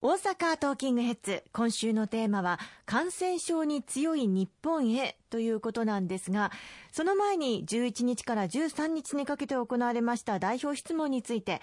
[0.00, 6.52] 大阪トーキングヘッズ今週のテーマは感染症に強い日本へということなんですが
[6.92, 11.60] その前に11日から13日にかけて行われました代表質問について、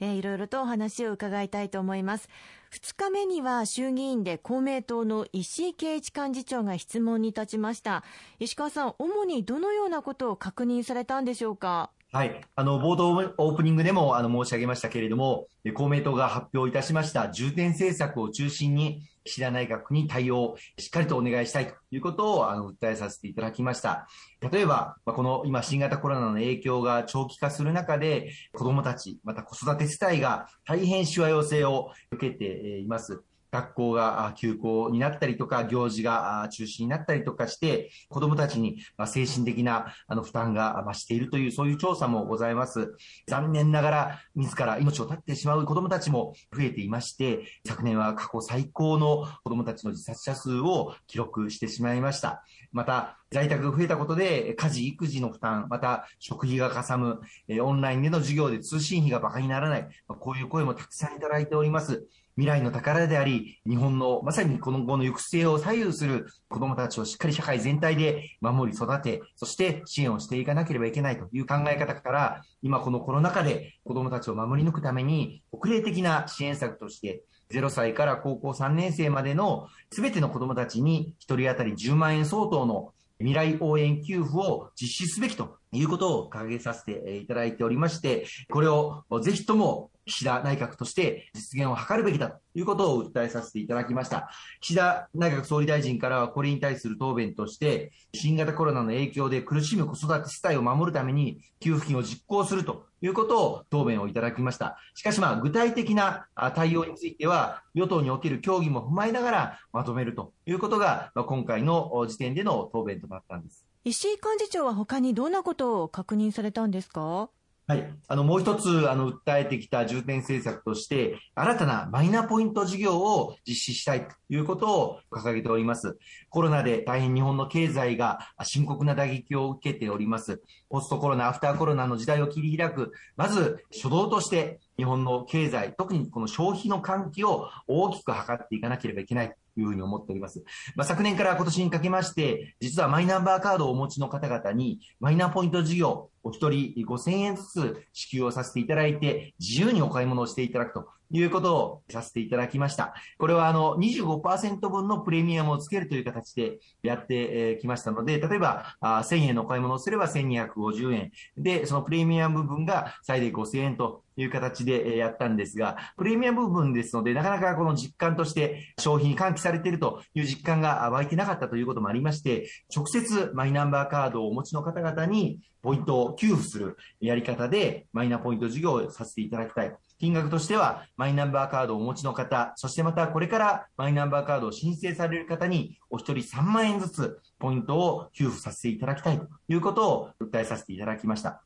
[0.00, 2.28] いろいろとお話を伺いたいと思います。
[2.72, 8.04] 2日目には衆議院で公明党の石井啓一幹事長が質問に立ちました。
[8.38, 11.90] 石川さん主にどのようなことを確認されたんでしょうか？
[12.10, 12.40] はい。
[12.56, 24.08] あの、冒頭オープニングでもあの申し上げましたけれども、公明党が発表いたしました重点政策を中心に、岸田内閣に対応、しっかりとお願いしたいということをあの訴えさせていただきました。
[24.50, 33.22] 例えば、この今新型コロナの影響が長期化する中で、子供たち、また子育て世帯が大変しわ寄せを受けています。
[33.50, 42.94] 学校が休校になったりとか、行事が中止になったりとかして、子供たちに精神的な負担が増しているという、そういう調査もございます。
[43.26, 52.44] 残念ながら、自ら命を絶ってしまう子供たちも増えていまして、昨年は過去最高の子供たちの自殺者数を記録してしまいました。
[52.72, 57.20] また、在宅が増えたことで、家事、育児の負担、また食費がかさむ、
[57.60, 62.06] オンラインでの授業で通信費が馬鹿にならない、こういう声もたくさんいただいております。
[62.38, 94.30] 未来の宝であり、日本のまさにこの後の行く末を左右する子供たちをしっかり社会全体で守り育て、そして支援をしていかなければいけないという考え方から、今このコロナ禍で子供たちを守り抜くために、国例的な支援策として、0歳から高校3年生までの全ての子供たちに1人当たり10万円相当の未来応援給付を実施すべきということを掲げさせていただいておりまして、これをぜひとも岸田内閣として実現を図るべきだということを訴えさせていただきました。
[94.60, 104.78] 岸田内閣総理大臣からはこれに対する答弁として、新型コロナの影響で苦しむ子育て世帯を守るために給付金を実行するということを答弁をいただきました。
[104.94, 113.66] しかしまあ具体的な対応については与党における協議も踏まえながらまとめるということが今回の時点での答弁となったんです。
[113.88, 117.30] 石井幹事長は他にどんなことを確認されたんですか？
[117.66, 117.90] はい。
[118.06, 125.98] あの、もう一つ、あの、訴えてきた重点政策として、新たなマイナポイント事業を実施したいということを掲げております。
[126.28, 130.42] コロナで大変日本の経済が深刻な打撃を受けております。
[130.68, 140.44] ポストコロナ、アフターコロナの時代を切り開く、まず初動として日本の経済、特にこの消費の喚起を大きく図っていかなければいけないいうふうに思っております。
[140.74, 152.94] まあ、昨年から今年にかけまして、実はマイナンバーカードをお持ちの方々に、マイナポイント事業、お一人5000円ずつ支給をさせていただいて、自由にお買い物をしていただくということをさせていただきました。
[153.18, 161.10] これはあの25%分のプレミアムをつけるという形でやってきましたので、例えば1000円のお買い物をすれば1250円。
[161.36, 179.76] で、そのプレミアム分が最大5000円という形でやったんですが、プレミアム部分ですので、なかなかこの実感として消費に喚起されているという実感が湧いてなかったということもありまして、直接マイナンバーカードをお持ちの方々にポイントを給付するやり方でマイナポイント事業をさせていただきたい。
[179.98, 191.42] 金額としては、マイナンバーカードをお持ちの方、そしてまたこれからマイナンバーカードを申請される方に、お一人3万円ずつポイントを給付させていただきたいということを訴えさせていただきました。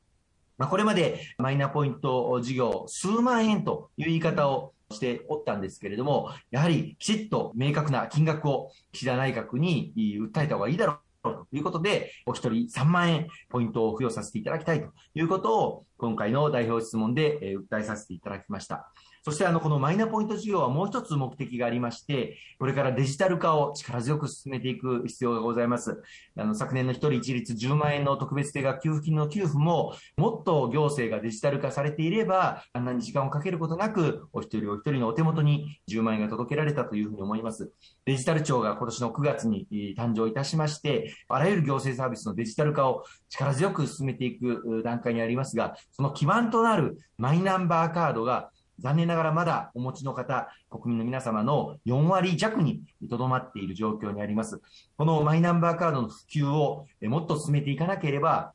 [0.59, 11.12] まあ、これまでマイナポイント事業数万円という言い方をしておったんですけれども、やはりきちっと明確な金額を岸田内閣に訴えた方がいいだろう
[11.53, 18.91] いうことで、お一人3万円ポイントを付与させていただきたいということを、今回の代表質問で訴えさせていただきました。
[19.25, 26.03] そしてあの、このマイナポイント事業はもう一つ目的がありまして、これからデジタル化を力強く進めていく必要がございます。
[26.37, 37.71] あの、昨年の一人一律10万円の特別定額給付金の給付も、もっと行政がデジタル化されていれば、あんなに時間をかけることなく、お一人お一人のお手元に10万円が届けられたというふうに思います。
[38.05, 48.51] デジタル庁が今年の9月に誕生いたしまして、あらゆる行政サービスのデジタル化を力強く進めていく段階にありますが、その基盤となるマイナンバーカードが
[48.83, 54.61] 残念ながらまだお持ちの方、国民の皆様の4割弱にとどまっている状況にあります。
[54.97, 58.53] このマイナンバーカードの普及をもっと進めていかなければ、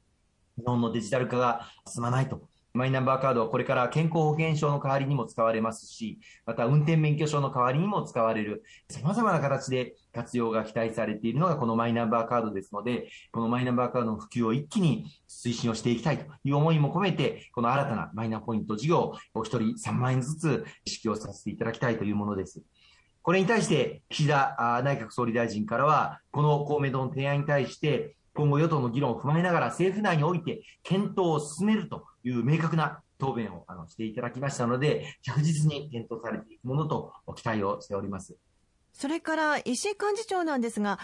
[0.57, 2.41] 日本のデジタル化が進まないと
[2.77, 22.61] マイナンバーカードはこれから健康保険証の代わりにも使われますし、また運転免許証の代わりにも使われる、様々な形で活用が期待されているのがこのマイナンバーカードですので、このマイナンバーカードの普及を一気に推進をしていきたいという思いも込めて、この新たなマイナポイント事業をお一人3万円ずつ支給をさせていただきたいというものです。
[23.23, 38.35] これに対して、岸田内閣総理大臣からは、この公明党の提案に対して、今後与党の議論を踏まえながら政府内において検討を進めるという明確な答弁をあのしていただきましたので、着実に検討されていくものと期待をしております。
[38.93, 40.99] それから石井幹事長なんですが、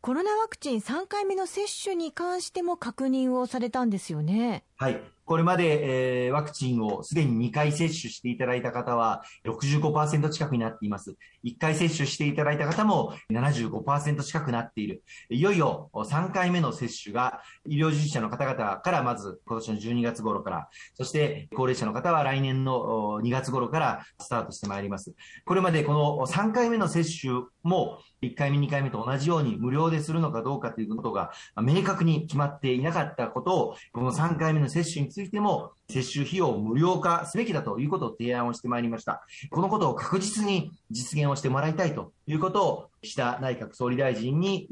[0.00, 4.64] コロナワクチン3回目の接種に関しても確認をされたんですよね。
[4.76, 5.00] はい。
[5.28, 11.16] これまで、えー、ワクチンをすでに2回接種していただいた方は65%近くになっています。
[11.44, 15.02] 1回接種していただいた方も75%近くなっている。
[15.28, 25.12] いよいよ3回目の接種が医療従事者の方々からまず今年の12月頃から、そして高齢者の方は来年の2月頃からスタートしてまいります。
[25.44, 39.24] これまでこの3回目の接種も1回目、2回目と同じように無料でするのかどうかということが明確に決まっていなかったことを、この3回目の接種についても、接種費用を無料化すべきだということを提案をしてまいりました。
[39.50, 44.68] このことを確実に実現をしてもらいたいということを、岸田内閣総理大臣に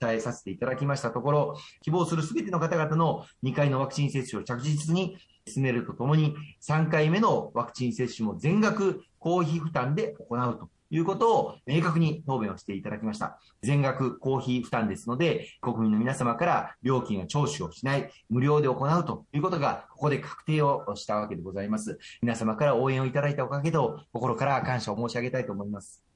[0.00, 5.16] 訴えさせていただきましたところ、希望するすべての方々の2回のワクチン接種を着実に
[5.46, 6.34] 進めるとともに、
[6.66, 13.38] 3回目のワクチン接種も全額公費負担で行うということを明確に答弁をしていただきました。
[13.62, 21.98] 全額公費負担ですので、国民の皆様から料金は徴収をしない、無料で行うということが、ここで確定をしたわけでございます。
[22.22, 26.15] 皆様から応援をいただいたおかげと、心から感謝を申し上げたいと思います。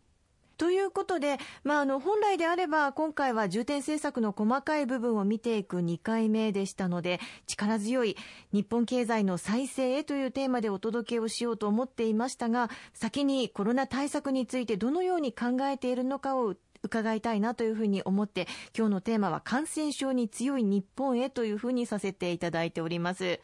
[0.61, 8.15] ということで、まあ、あの本来であれば今回は重点政策の細かい部分を見ていく2回目でしたので力強い
[8.53, 18.47] 日本経済の再生へというテーマでお届けをしようと思っていましたが先にコロナ対策についてどのように考えているのかを伺いたいなというふうに思って
[18.77, 23.41] 今日のテーマは感染症に強い日本へというふうにさせていただいております。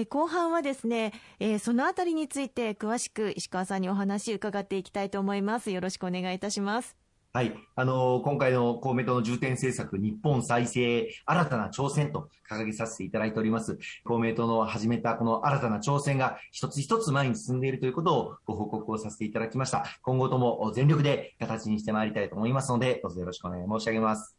[0.00, 5.72] え後半はですね、えー、そのあたりについて詳しく石川さんにお話伺っていきたいと思います。
[5.72, 6.96] よろしくお願いいたします。
[7.32, 7.52] はい。
[7.74, 13.76] あのー、今回の公明党の重点政策、日本再生、新たな挑戦と掲げさせていただいております。
[14.04, 19.84] 公明党の始めたこの新たな挑戦が一つ一つ前に進んでいるということをご報告をさせていただきました。
[20.02, 24.36] 今後とも全力で形にしてまいりたいと思いますので、どうぞよろしくお願い申し上げます。